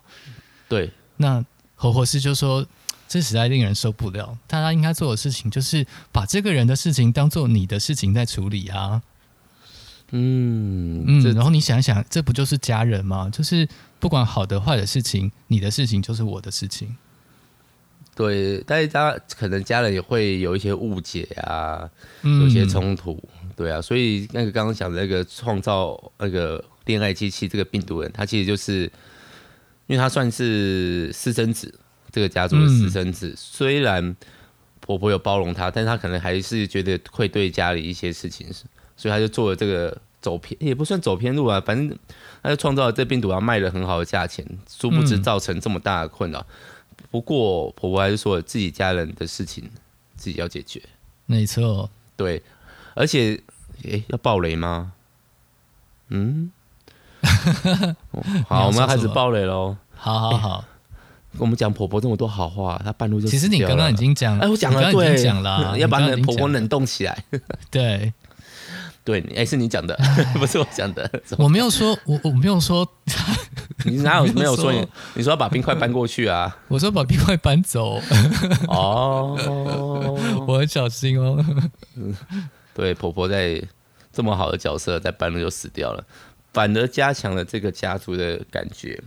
[0.67, 0.91] 对。
[1.17, 2.65] 那侯博士就说
[3.07, 4.37] ：“这实在令人受不了。
[4.47, 9.01] 大家应该做的事情就是把这个人的事情当做你的事情在处理啊。”
[10.11, 13.29] 嗯嗯，然后你想一想，这不就是家人吗？
[13.31, 13.67] 就是
[13.99, 16.95] 不管好的坏的事情，你的事情就是我的事情。
[18.15, 21.89] 对，但是他可能家人也会有一些误解啊，
[22.21, 23.81] 有些冲突，嗯、对啊。
[23.81, 28.83] 所以那个刚刚讲的那个创造那个恋爱机器这个病毒人，他其实就是
[29.87, 31.73] 因为他算是私生子，
[32.09, 33.29] 这个家族的私生子。
[33.29, 34.15] 嗯、虽然
[34.79, 38.63] 婆婆有包容他，但是他可能还是觉得会对家里一些事情是。
[38.97, 41.97] 所以他就做了这个走偏，也不算走偏路啊，反正
[42.41, 46.39] 他就创造了这病毒，啊卖了很好的价钱，殊不知造成这么大的困扰。
[46.39, 49.69] 嗯、不过婆婆还是说自己家人的事情
[50.15, 50.81] 自己要解决。
[51.25, 52.41] 没错，对，
[52.93, 53.41] 而且，
[53.83, 54.93] 诶，要爆雷吗？
[56.09, 56.51] 嗯，
[58.47, 59.75] 好，我们要开始爆雷喽。
[59.95, 60.65] 好好好。
[61.37, 67.23] 我们讲婆婆这么多好话，她半路就其实你刚刚已经讲，哎，我讲了，对，讲了， 要把你的婆婆冷冻起来。
[67.69, 68.13] 对，
[69.05, 69.95] 对，哎，是你讲的，
[70.35, 71.09] 不是我讲的。
[71.37, 72.85] 我没有说，我我没有说，
[73.85, 74.85] 你哪有没有说你？
[75.13, 76.57] 你说要把冰块搬过去啊？
[76.67, 78.01] 我说把冰块搬走。
[78.67, 79.37] 哦，
[80.47, 81.37] 我很小心哦。
[82.73, 83.61] 对，婆婆在
[84.11, 86.03] 这么好的角色，在半路就死掉了，
[86.51, 88.99] 反而加强了这个家族的感觉，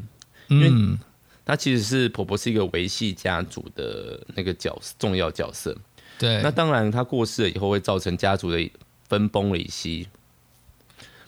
[0.46, 0.68] 因为。
[0.70, 0.98] 嗯
[1.48, 5.74] 她其实是婆婆是一个维系家族的那个角色，重要角色。
[6.18, 8.70] 对，那当然她过世了以后会造成家族的
[9.08, 10.08] 分崩离析。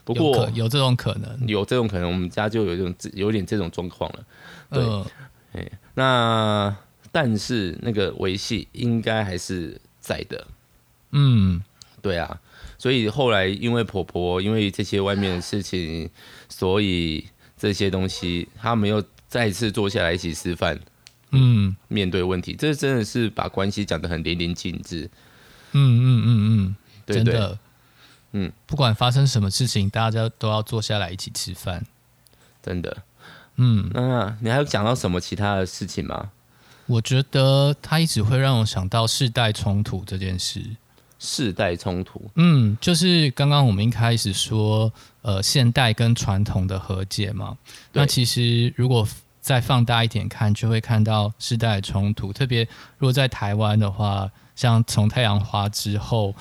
[0.04, 4.26] 不过有，有这种可能，有这种可能，我们家就有这种有点这种状况了。
[4.70, 4.82] 对，
[5.52, 6.76] 哎、呃，那
[7.10, 10.46] 但是那个维系应该还是在的。
[11.12, 11.62] 嗯，
[12.02, 12.40] 对啊，
[12.78, 16.10] 所以后来因为婆婆因为这些外面的事情，
[16.48, 19.02] 所以这些东西他们又。
[19.30, 20.76] 再一次坐下来一起吃饭，
[21.30, 25.08] 嗯，面对问题，这真的是把关系讲得很淋漓尽致。
[25.70, 27.58] 嗯嗯嗯嗯，对对，真的，
[28.32, 31.84] 嗯，不管发生什么事情，大家都要坐下来一起吃饭。
[32.62, 32.96] 真的，
[33.56, 36.30] 嗯，那你还有讲到什么其他的事情吗？
[36.86, 40.64] 我觉得他一直会让我想到世代冲突这件事。
[41.22, 44.90] 世代冲突，嗯，就是刚刚我们一开始说，
[45.20, 47.58] 呃，现代跟传统的和解嘛。
[47.92, 49.06] 那其实如果
[49.38, 52.32] 再放大一点看，就会看到世代冲突。
[52.32, 52.66] 特别
[52.96, 56.34] 如果在台湾的话，像从太阳花之后，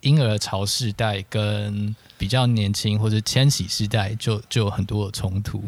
[0.00, 5.62] 婴儿潮世代跟比较年轻或者千禧世代就，就就有很多的冲突。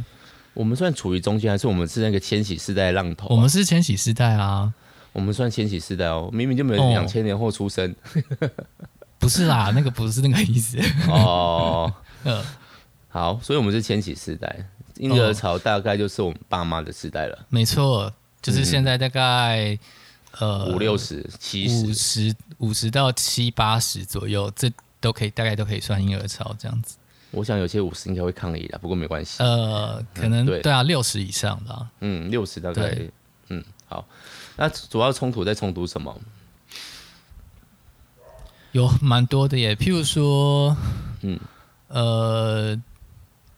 [0.54, 3.30] 我们算处于中间，还是我们是那个千禧世代浪头啊？
[3.30, 4.72] 我们是千禧世代啊。
[5.12, 7.94] 我们算千禧世代哦，明明就没有两千年后出生。
[8.40, 8.50] 哦，
[9.18, 11.92] 不是啦，那个不是那个意思 哦。
[12.24, 12.42] 嗯，
[13.08, 14.66] 好，所以我们是千禧世代，
[14.96, 17.46] 婴儿潮大概就是我们爸妈的时代了。
[17.48, 19.78] 没错，就是现在大概、嗯、
[20.38, 26.96] 呃五六十、七十、五十五十到七八十左右，这都可以，大概都可以算婴儿潮这样子。
[27.30, 29.42] 我想有些五十应该会抗议的，不过没关系。
[29.42, 32.98] 呃，可能、嗯、对，对啊，六十以上的，嗯，六十大概，
[33.48, 34.06] 嗯，好。
[34.56, 36.14] 那主要冲突在冲突什么？
[38.72, 40.76] 有蛮多的耶，譬如说，
[41.22, 41.40] 嗯，
[41.88, 42.76] 呃，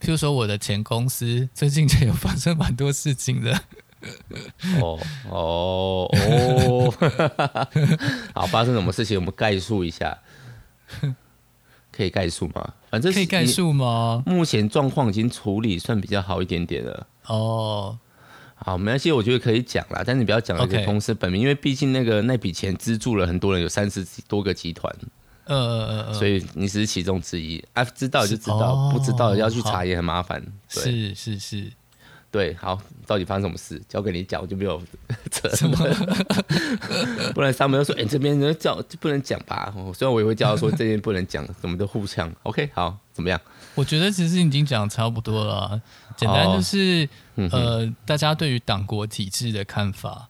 [0.01, 3.61] 譬如说我的前公司最近就有发生蛮多事情的。
[4.81, 4.99] 哦
[5.31, 6.95] 哦哦，
[8.35, 9.19] 好，发生什么事情？
[9.19, 10.19] 我们概述一下，
[11.93, 12.75] 可以概述吗？
[12.91, 14.23] 反正可以概述吗？
[14.27, 17.07] 目前状况已经处理算比较好一点点了。
[17.27, 17.99] 哦。
[18.57, 21.43] 好，没关系，我觉得可以讲啦，但是你不要讲那个公司本名，Okay.
[21.43, 24.95] 因为毕竟那个那笔钱资助了很多人，有三十多个集团，
[25.47, 30.43] 呃所以你只是其中之一啊，知道就知道，哦、不知道要去查也很麻烦。
[30.73, 31.73] 对是是是，
[32.35, 34.83] 对，好，到底发生什么事，交给你讲，我就没有
[35.31, 35.77] 扯什么，
[37.33, 39.73] 不然他们又说，哎、欸，这边人叫就不能讲吧？
[39.95, 42.29] 虽然我也会叫他说 这边不能讲，什么都互相。
[42.43, 43.41] OK，好，怎么样？
[43.77, 45.81] 我觉得其实已经讲差不多了，
[46.17, 50.29] 简单就是、哦、呃，大家对于党国体制的看法。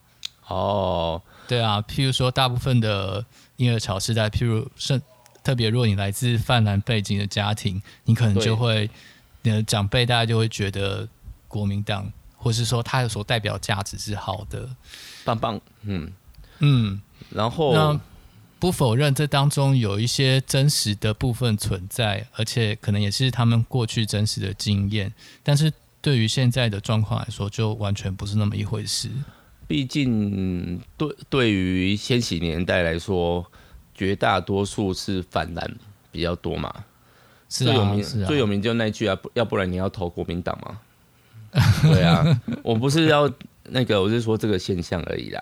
[0.49, 3.25] 哦，对啊，譬如说，大部分的
[3.57, 5.01] 婴儿潮世代，譬如是
[5.43, 8.91] 特别，如果你来自泛蓝背景的家庭，你可能就会，
[9.41, 11.09] 你的长辈大家就会觉得
[11.55, 14.69] 国民党，或是说他有所代表价值是好的，
[15.25, 16.13] 棒棒，嗯
[16.59, 18.01] 嗯，然后。
[18.57, 25.13] 不否认这当中有一些真实的部分存在，而且可能也是他们过去真实的经验，
[25.43, 29.11] 但是对于现在的状况来说，就完全不是那么一回事。
[29.67, 33.45] 毕竟，对对于千禧年代来说，
[33.95, 35.71] 绝大多数是反蓝
[36.11, 36.73] 比较多嘛。
[37.51, 40.79] 是啊，最有名是啊，最有名就那句啊，要不然你要投国民党嘛？
[41.83, 43.31] 对啊，我不是要
[43.71, 45.41] 那个，我是说这个现象而已啦。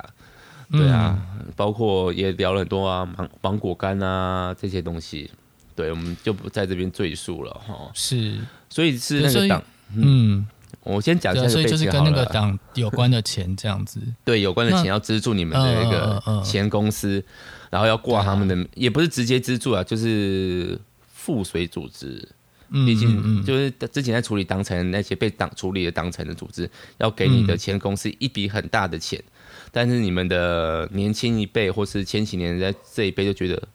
[0.70, 1.18] 对啊，
[1.55, 5.31] 包括也聊了很多啊，芒芒果干啊这些东西，
[5.77, 7.90] 对，我们就不在这边赘述了哈。
[7.92, 8.38] 是，
[8.70, 9.62] 所以是那个党，
[9.94, 10.46] 嗯，
[10.83, 14.01] 我先讲一下，所以就是跟那个党有关的钱这样子。
[14.25, 17.22] 对，有关的钱要资助你们的那个前公司，
[17.68, 20.81] 然后要挂他们的，也不是直接资助啊，就是
[21.12, 22.27] 附随组织。
[22.73, 29.23] 毕竟就是之前在处理党产那些被党处理的党产的组织，要给你的前公司一笔很大的钱。
[29.71, 33.69] 但是你们的年轻一辈或是千禧年在这一辈就觉得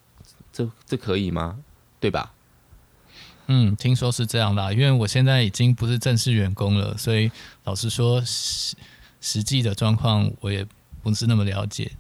[0.51, 1.57] 这这可以吗？
[1.99, 2.33] 对吧？
[3.47, 7.31] 嗯，听说是这样的，因为我现在已经不是正式员工了，所以
[7.63, 8.75] 老实说，实
[9.21, 10.65] 实际的状况我也
[11.01, 11.91] 不是那么了解。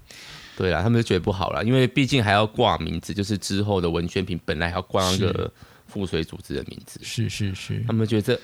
[0.57, 5.51] 对啊，他们就觉得不好了，因为毕竟还要挂名字，就是之后的文宣品本来还要挂那个
[5.87, 6.99] 附水组织的名字。
[7.03, 8.39] 是是是，他们觉得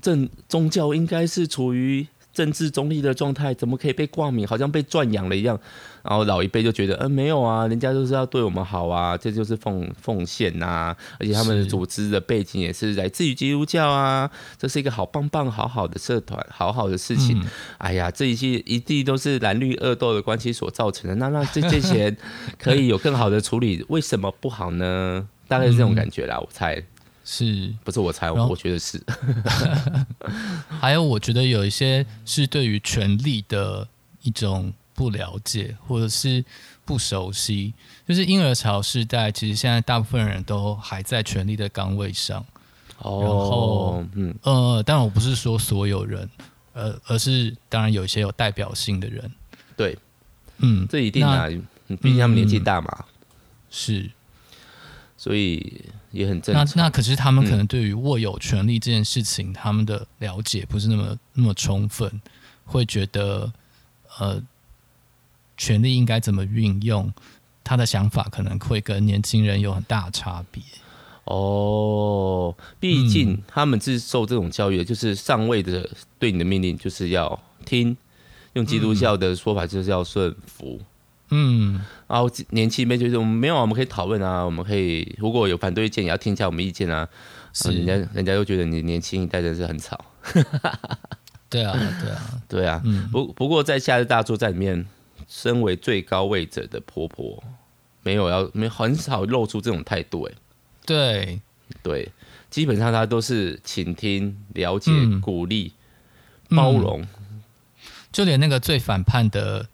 [0.00, 0.16] 这
[0.48, 2.06] 宗教应该是处于。
[2.34, 4.44] 政治中立的状态怎么可以被冠名？
[4.44, 5.56] 好像被赚养了一样。
[6.02, 10.96] 然后老一辈就觉得，嗯、呃，没有啊，人家就是要对我们好啊，这就是奉奉献呐、啊。
[11.20, 17.38] 而且他们的组织的背景也是来自于基督教啊，这是一个好棒棒、好好的社团，好好的事情。
[17.40, 17.46] 嗯、
[17.78, 21.14] 哎呀，这一切一定都是蓝绿恶斗的关系所造成的。
[21.14, 22.16] 那那这这些
[22.58, 25.28] 可以有更好的处理，为什么不好呢？
[25.48, 26.82] 大概是这种感觉啦，我猜。
[27.26, 28.30] 是不是我猜？
[28.30, 29.02] 我觉得是。
[30.78, 33.88] 还有，我觉得有一些是对于权力的
[34.20, 36.44] 一种不了解，或者是
[36.84, 37.72] 不熟悉。
[38.06, 42.44] 就是婴儿潮时代，其实现在大部分人都还在权力的岗位上。
[42.98, 46.28] 哦，然后，嗯，呃，当然我不是说所有人，
[46.74, 49.32] 呃，而是当然有一些有代表性的人。
[49.74, 49.96] 对，
[50.58, 51.48] 嗯，这一定啊，
[52.02, 52.94] 毕竟他们年纪大嘛。
[52.98, 53.04] 嗯、
[53.70, 54.10] 是。
[55.24, 56.66] 所以也很正常。
[56.76, 62.20] 那那可是他们可能对于握有权力这件事情，嗯、他们的了解不是那么那么充分，
[62.66, 63.50] 会觉得
[64.18, 64.38] 呃，
[65.56, 67.10] 权力应该怎么运用，
[67.62, 70.62] 他的想法可能会跟年轻人有很大差别。
[71.24, 77.96] 哦，毕竟他们是受这种教育的，就是上位的对你的命令就是要听，
[78.52, 80.78] 用基督教的说法就是要顺服。
[80.78, 80.86] 嗯
[81.30, 87.08] 嗯，然后年轻一辈就是我们没有，我们可以讨论啊，我们可以如果有反对意见，也要听一下我们意见啊。
[87.52, 90.04] 是，人家人家又觉得你年轻一代真是很吵。
[91.48, 92.82] 对啊，对啊，对啊。
[92.84, 94.86] 嗯，不不过在夏日大作战里面，
[95.26, 97.42] 身为最高位者的婆婆，
[98.02, 100.24] 没有要没很少露出这种态度。
[100.24, 100.32] 哎，
[100.84, 101.40] 对
[101.82, 102.12] 对，
[102.50, 105.72] 基本上她都是倾听、了解、嗯、鼓励、
[106.50, 107.42] 包容、嗯，
[108.12, 109.68] 就连那个最反叛的。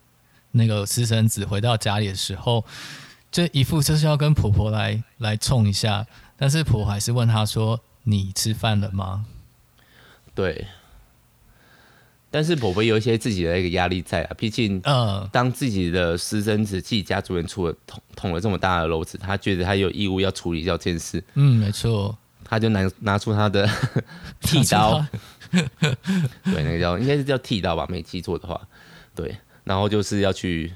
[0.52, 2.64] 那个私生子回到家里的时候，
[3.30, 9.26] 就一副就是要跟婆婆来来冲一下，但是婆婆还是问他说：“你吃饭了吗？”
[10.34, 10.66] 对，
[12.30, 21.22] 但是婆婆有一些自己的一个压力在啊，毕竟，嗯，当自己的私生子自己家族人出了捅捅了这么大的篓子，他觉得他有义务要处理掉这件事。
[21.34, 23.68] 嗯，没错，他就拿拿出他的
[24.40, 25.04] 剃刀，
[25.52, 28.60] 对，那个叫应该是叫剃刀吧，没记错的话，
[29.14, 29.36] 对。
[29.70, 30.72] 然后就是要去，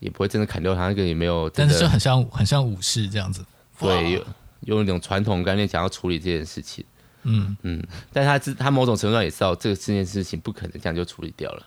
[0.00, 3.46] 也不会真的砍掉他那个，也没有，但是就很像很像武士这样子，
[3.78, 4.24] 对，用
[4.62, 6.84] 用一种传统概念想要处理这件事情，
[7.22, 7.56] 嗯。
[7.62, 7.80] 嗯，
[8.12, 11.64] 但他他某种程度上也知道这个这件事情不可能这样就处理掉了，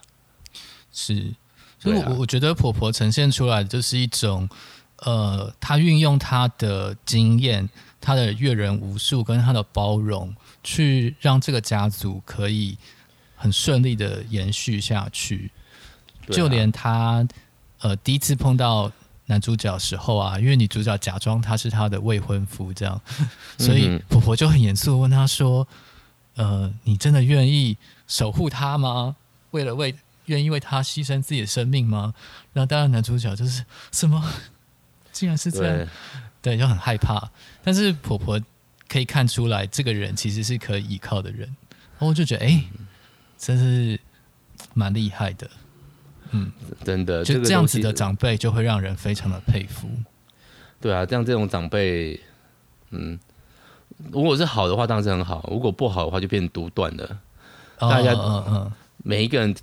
[0.92, 1.34] 是，
[1.80, 4.50] 所以我我觉得婆婆呈现出来的就是一种，
[5.06, 7.70] 呃，她运用她的经验、
[8.02, 12.78] 她的阅人无数跟她的包容，去让这个家族可以
[13.38, 15.52] 很顺利的延续下去。
[16.36, 17.26] 就连他，
[17.80, 18.92] 呃，第一次碰到
[19.26, 23.00] 男主角的时候啊，因为女主角假装他是她的未婚夫，这样，
[23.60, 25.68] 所以婆婆就很严肃问他说
[26.36, 29.16] ：“呃，你真的愿意守护他吗？
[29.52, 29.94] 为了为
[30.26, 32.14] 愿意为他牺牲自己的生命吗？”
[32.54, 34.24] 然后当然男主角就是什么，
[35.12, 35.78] 竟然是这样，
[36.42, 37.30] 对，对，就很害怕。
[37.64, 38.40] 但是婆婆
[38.88, 42.68] 可以看出来，这个人其实是可以依靠的人，然后我就觉得，哎、欸，
[43.38, 44.00] 真是
[44.74, 45.50] 蛮厉害的。
[46.32, 46.52] 嗯，
[46.84, 49.88] 真的，就这样子的长辈就会让人非常的佩服。
[50.80, 52.20] 对啊，像这种长辈，
[52.92, 53.18] 嗯，
[54.12, 57.20] 如果是好的话，当然是很好；如果不好的话，就变成独断了。
[57.80, 58.72] 哦、大家，嗯嗯，
[59.04, 59.56] 每一个人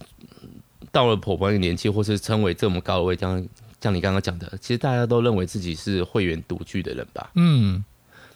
[0.90, 3.46] 到了婆婆那个年纪，或是称为这么高的位，像
[3.81, 7.31] 像你刚刚讲的，其实大家都认为自己是会员独居的人吧？
[7.35, 7.85] 嗯，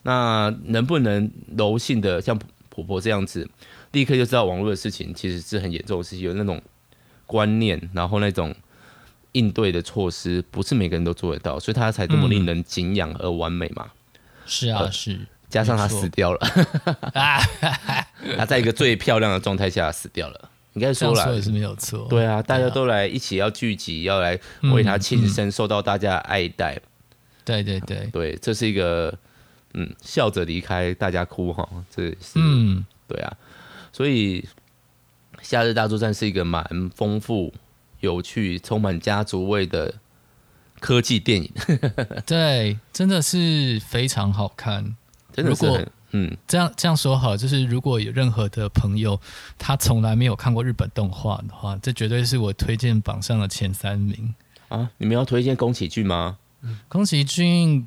[0.03, 2.39] 那能不能柔性的像
[2.69, 3.49] 婆婆这样子，
[3.93, 6.63] 立刻就知道网络的事情其实是很严重的事情，有那种。
[7.29, 8.55] 观念，然后那种
[9.33, 13.87] 应对的措施，不是每个人都做得到，所以他才这么令人敬仰而完美嘛。
[14.47, 15.21] 是啊，是。
[15.51, 16.41] 加上他死掉了，
[18.37, 20.51] 他在一个最漂亮的状态下死掉了。
[20.73, 22.07] 应该说了也是没有错。
[22.09, 24.39] 对啊，大家都来一起要聚集，要来
[24.73, 26.81] 为他庆生，受到大家爱戴。
[27.45, 29.13] 对对对对，这是一个
[29.75, 33.37] 嗯，笑着离开，大家哭哈，这是嗯，对啊，
[33.93, 34.41] 所以。
[35.43, 36.65] 《夏日大作战》是一个蛮
[36.95, 37.53] 丰富、
[38.01, 39.95] 有趣、充满家族味的
[40.81, 41.51] 科技电影。
[42.27, 44.97] 对，真的是非常好看。
[45.33, 49.21] 真的是很，嗯，这样这样说好，就是如果有任何的朋友
[49.57, 54.35] 他从来没有看过日本动画的话，这绝对是我推荐榜上的前三名
[54.69, 54.91] 啊！
[54.99, 56.39] 你们要推荐宫崎骏吗？
[56.89, 57.87] 宫崎骏，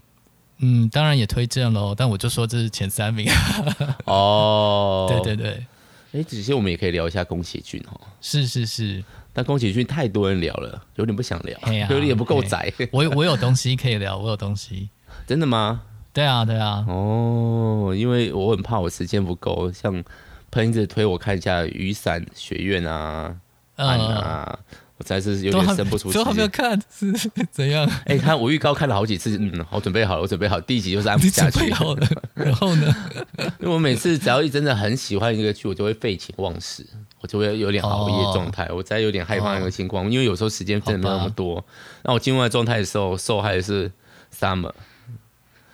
[0.60, 3.28] 嗯，当然也推荐喽，但我就说这是前三名。
[4.06, 5.66] 哦，对对对，
[6.14, 8.00] 哎，只是我们也可以聊一下宫崎骏哦。
[8.20, 12.72] 是是是，但宫崎骏太多人聊了，有点不想聊，啊、 有点也不够宅。
[12.92, 14.90] 我我有东西可以聊，我有东西。
[15.26, 15.84] 真的吗？
[16.14, 16.86] 对啊对啊。
[16.90, 20.04] 哦，因为我很怕我时间不够，像
[20.52, 23.34] 喷子推我看一下《雨伞学院》啊，
[23.78, 24.60] 嗯啊。
[25.02, 27.12] 我实在是有点生不出气，都还没有看是
[27.50, 27.84] 怎样？
[28.06, 31.74] 哎、欸，他我预告看了好几次，嗯，我准备好了，我准备好，第一集就是按不下去。
[31.74, 32.96] 好了，然后呢？
[33.60, 36.86] 因为我每次只要一真的很喜欢一个剧，我就会废寝忘食，
[37.20, 38.66] 我就会有点熬夜状态。
[38.66, 41.66] 哦、我再有点害怕那个情况，哦、因为有时候时间真的没有那么多。
[42.04, 43.92] 那我进入状态的时候，受害的是
[44.38, 44.72] Summer，、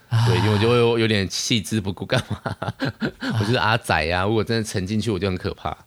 [0.07, 2.39] 啊、对，因为我就会有点弃之不顾，干嘛？
[3.19, 5.77] 啊、我就是阿仔呀、啊，如果真的沉进去，我就很可怕。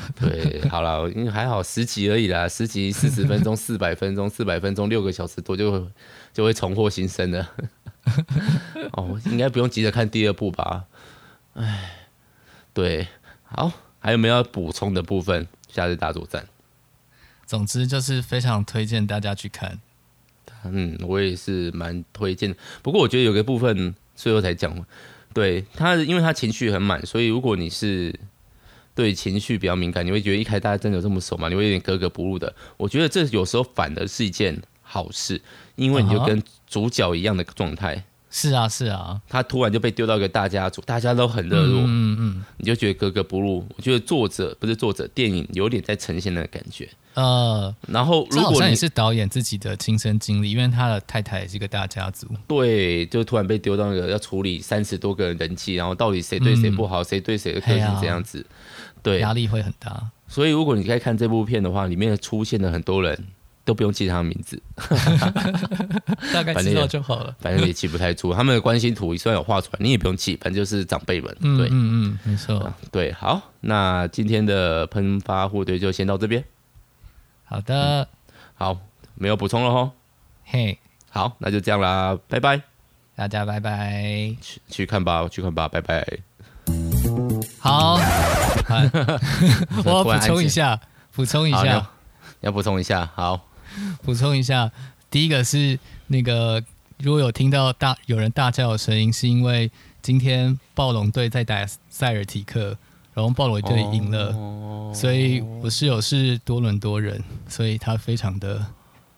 [0.18, 5.86] 对，好了，因为还好十集而已啦，十集四十分钟， 四百分钟，四百分钟，六个小时多就会
[6.32, 7.50] 就会重获新生了。
[8.92, 10.84] 哦，应该不用急着看第二部吧？
[11.54, 12.08] 哎，
[12.72, 13.06] 对，
[13.44, 15.46] 好，还有没有要补充的部分？
[15.68, 16.46] 夏日大作战。
[17.46, 19.78] 总之就是非常推荐大家去看。
[20.64, 22.54] 嗯，我也是蛮推荐。
[22.82, 24.84] 不过我觉得有个部分最后才讲，
[25.32, 28.14] 对他，因为他情绪很满，所以如果你是。
[28.94, 31.48] 对情绪比较敏感，你会觉得一开始大家真的有这么熟吗？
[31.48, 32.54] 你会有点格格不入的。
[32.76, 35.40] 我觉得这有时候反而是一件好事，
[35.76, 37.96] 因为你就跟主角一样的状态。
[37.96, 38.02] Uh huh.
[38.32, 39.20] 是啊，是啊。
[39.28, 43.66] 他突然就被丢到一个大家族，大家都很热络，嗯嗯，嗯你就觉得格格不入。
[43.76, 46.88] 我觉得作者不是作者，电影有点在呈现那个感觉。
[47.14, 58.46] 呃，然后如果你是导演自己的亲身经历，因为他的太太也是一个大家族，对，就突然被丢到那个要处理三十多个人人气，然后到底谁对谁不好，谁、嗯、对谁的个性这样子。
[59.02, 63.26] 对，压力会很大，所以如果你在看这部片的话，里面出现的很多人
[63.64, 64.60] 都不用记他的名字，
[66.32, 67.34] 大概知道就好了。
[67.38, 71.36] 反正也记不太住，他们的关系图虽然有画出来，你也不用记，反正就是长辈们。
[71.40, 72.72] 嗯、对，嗯嗯，没错。
[72.90, 76.44] 对，好，那今天的喷发护队就先到这边。
[77.44, 78.06] 好的、嗯，
[78.54, 78.78] 好，
[79.14, 79.90] 没有补充了吼。
[80.44, 80.78] 嘿，
[81.10, 82.60] 好，那就这样啦，拜拜，
[83.14, 86.06] 大家拜拜，去去看吧，去看吧，拜拜。
[87.58, 87.98] 好，
[89.84, 90.80] 我要 补充一下，
[91.12, 91.90] 补充一下，
[92.40, 93.40] 要补充一下，好，
[94.02, 94.70] 补充一下。
[95.10, 96.62] 第一个是那个，
[96.98, 99.70] 如果有听到大有人大叫的声音，是因为
[100.02, 102.76] 今天暴龙队在打塞尔提克，
[103.12, 108.64] 然后暴龙队赢了，哦、所以我室友是多伦多人，所以他非常的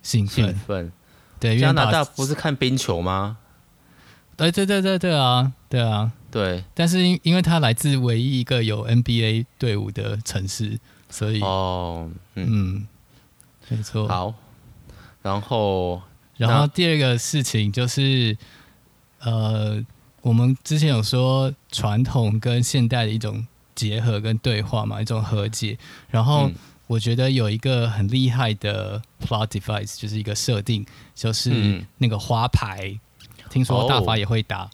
[0.02, 0.46] 兴奋。
[0.46, 0.92] 兴奋，
[1.38, 3.36] 对，加拿大不是看冰球吗？
[4.34, 6.10] 对对对对对啊，对啊。
[6.32, 10.80] 对，但是因因为他来自唯一一个有 NBA 队伍的城市，
[11.10, 12.86] 所以哦，嗯，嗯，
[13.68, 14.08] 没错。
[14.08, 14.34] 好，
[15.20, 16.00] 然后，
[16.38, 18.34] 然后第二个事情就是，
[19.20, 19.84] 呃，
[20.22, 25.76] 我们之前有说传统跟现代的一种结合跟对话嘛，一种和解。
[26.08, 26.50] 然后
[26.86, 34.70] 我觉得有一个很厉害的 plot device，就是一个设定，就是那个花牌，嗯、听说大法也会打。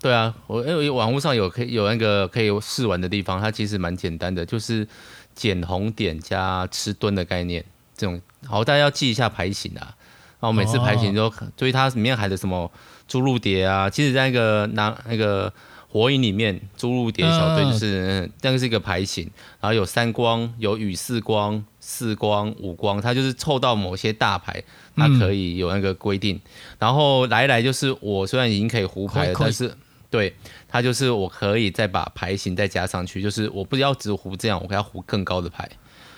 [0.00, 4.86] 对啊，我因为网络上有可以有那个可以试玩的地方，它其实蛮简单的，就是
[5.34, 7.64] 捡红点加吃蹲的概念。
[7.96, 9.94] 这种好，大家要记一下牌型啊。
[10.40, 12.70] 然后每次牌型都，所以、哦、它里面含的什么
[13.08, 15.52] 朱鹭蝶啊，其实在那个拿那个
[15.88, 19.28] 火影里面，朱鹭蝶小队就是、嗯、那个是一个牌型，
[19.60, 24.62] 然后有三光、有雨四光、四光、五光，它就是凑到某些大牌，
[24.94, 26.36] 它可以有那个规定。
[26.36, 26.40] 嗯、
[26.78, 29.74] 然后来来就是我虽然已经可以胡牌了，但是
[30.10, 30.34] 对，
[30.66, 35.68] 它就是我可以再把牌型再加上去，就是我不要只胡这样，我要胡更高的牌。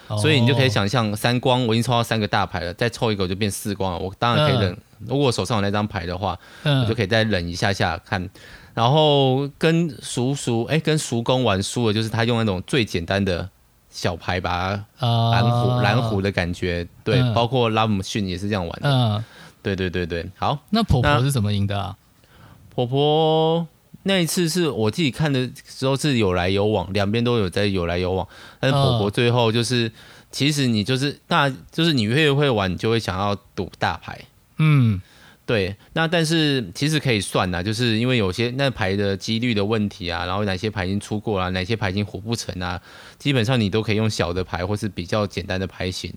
[0.06, 3.98] 哦、所以你就可以想象，三光我已经抽到三个大牌了，再抽一个我就变四光了。
[3.98, 8.28] 我当然可以忍，嗯、如果我手上有那张牌的话，嗯、我就可以再忍一下下看。
[8.74, 13.48] 然后跟叔叔，哎，跟叔公玩输了，就是他用那种最简单的
[13.88, 16.86] 小牌把它蓝胡蓝胡的感觉。
[17.04, 18.90] 对，嗯、包括拉姆逊也是这样玩的。
[18.90, 19.24] 嗯、
[19.62, 20.58] 对对对对，好。
[20.70, 21.96] 那婆婆是怎么赢的啊？
[22.74, 23.66] 婆婆
[24.04, 28.26] 那一次是我自己看的时候是有来有往，两边都有在有来有往。
[28.58, 29.92] 但是婆婆最后就是，呃、
[30.30, 34.18] 其实你就是大，就是你越会玩，你就会想要赌大牌。
[34.56, 35.02] 嗯，
[35.44, 35.76] 对。
[35.92, 42.80] 那但是其实可以算呐，就是因为有些那牌的几率的问题啊，然后哪些牌已经出过了，哪些牌已经胡不成啊，
[43.18, 46.10] 基本上你都可以用小的牌或是比较简单的牌型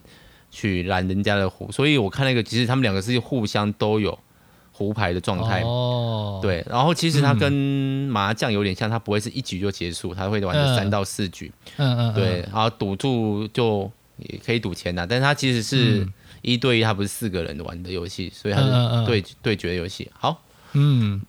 [0.50, 1.70] 去拦人家的胡。
[1.70, 4.18] 所以我看那个，其实他们两个是互相都有。
[4.76, 16.06] 胡牌的状态，哦，对，然后其实它跟麻将有点像，它不会是一局就结束，它会玩个三到四局，嗯嗯，对，然后赌注就也可以赌钱呐，但是它其实是
[16.42, 20.10] 一对一，它不是四个人玩的游戏，所以它是对对决游戏。
[20.18, 20.44] 好，
[20.74, 21.22] 嗯，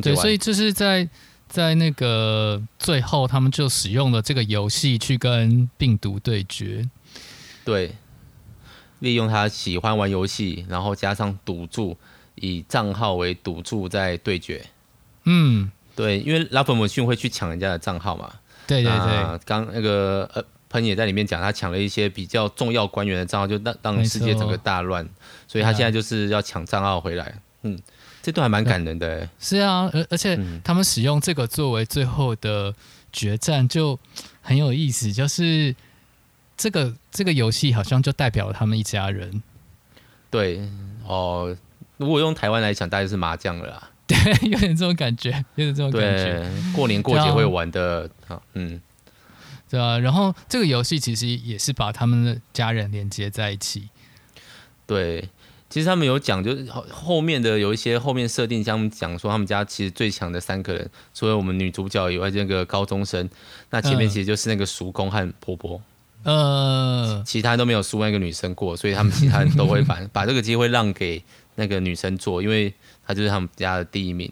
[0.00, 1.08] 对，所以就是在
[1.48, 6.88] 在那个最后，他们就使用了这个游戏去跟病毒对决。
[7.64, 7.92] 对，
[9.00, 11.96] 利用他喜欢玩游戏，然后加上赌注，
[12.40, 14.64] 以账号为赌注在对决。
[15.24, 18.32] 嗯，对，因为拉弗姆逊会去抢人家的账号嘛。
[18.66, 20.44] 对对对，刚那个呃。
[20.72, 25.04] 喷也在里面讲，他抢了一些比较重要官员的账号，就让让世界整个大乱，
[25.48, 27.34] 所以他现在就是要抢账号回来。
[27.62, 27.76] 嗯，
[28.22, 29.28] 这段还蛮感人的。
[29.40, 32.72] 是啊，而而且他们使用这个作为最后的
[33.12, 33.98] 决战，就
[34.40, 35.12] 很有意思。
[35.12, 35.74] 就是
[36.56, 39.42] 这个这个游戏好像就代表了他们一家人。
[40.30, 40.60] 对
[41.04, 41.56] 哦，
[42.00, 43.90] 如果用台湾来讲，大概是麻将了啦。
[44.08, 44.16] 对，
[44.48, 46.40] 有点这种感觉，有点这种感觉。
[46.40, 48.80] 对，过年过节会玩的，好，嗯。
[49.68, 53.90] 对啊，然后这个游戏其实也是把他们的家人连接在一起。
[54.86, 55.28] 对，
[55.68, 63.28] 其实他们有讲，就是后后面的有一些后面设定，像他们讲说他们家其实最强的三个人，除了我们女主角以外，这个高中生，
[63.68, 65.80] 那前面其实就是那个叔公和婆婆，
[66.22, 71.22] 呃，其他都没有输那个女生过，所以他们其他人都会把 把这个机会让给
[71.54, 72.72] 那个女生做，因为
[73.06, 74.30] 她就是他们家的第一名。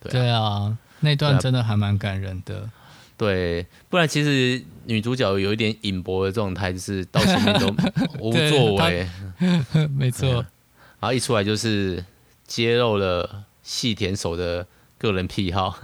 [0.00, 2.68] 对啊，那段真的还蛮感人的。
[3.16, 7.66] 对，不然其实女主角有一点隐薄的状态，就是到前面都
[8.18, 9.06] 无作为。
[9.94, 10.32] 没错，
[11.00, 12.02] 然后一出来就是
[12.46, 15.78] 揭露了细田守的个人癖好。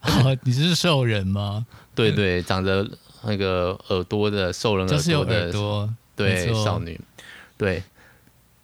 [0.00, 1.64] 哦，你是兽人吗？
[1.94, 2.84] 对对，长着
[3.24, 7.00] 那个耳朵的兽人耳朵的，就是有耳朵，对少女，
[7.56, 7.82] 对，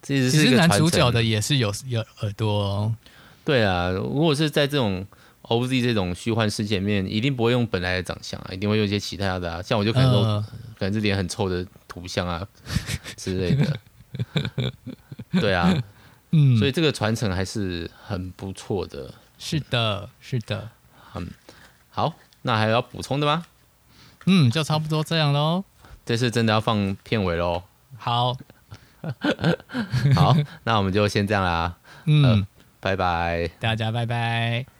[0.01, 2.95] 其实是其实男主角的也是有有耳朵哦。
[3.43, 5.05] 对啊，如果是在这种。
[5.49, 9.59] OZ 这种虚幻世界里面，一定不会用本来的长相啊，一定会用一些其他的啊。
[9.59, 10.43] 像我就可能
[10.77, 12.47] 可能是脸很臭的图像啊
[13.17, 13.79] 之类的。
[15.41, 15.73] 对啊，
[16.29, 19.11] 嗯，所以这个传承还是很不错的。
[19.39, 20.69] 是的，是的，
[21.15, 21.27] 嗯，
[21.89, 23.47] 好，那还有要补充的吗？
[24.31, 25.63] 嗯，就差不多这样喽。
[26.05, 27.63] 这次真的要放片尾喽。
[27.97, 28.37] 好，
[30.15, 31.75] 好，那我们就先这样啦。
[32.05, 32.47] 嗯、呃，
[32.79, 34.78] 拜拜，大家拜拜。